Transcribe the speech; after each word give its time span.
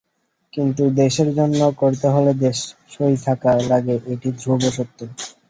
কিন্তু 0.53 0.83
দেশের 0.99 1.29
জন্য 1.37 1.59
করতে 1.81 2.07
হলে 2.09 2.31
দেশই 2.43 3.15
থাকা 3.25 3.51
লাগে 3.69 3.95
এটি 4.13 4.29
ধ্রুব 4.39 4.61
সত্য। 4.75 4.99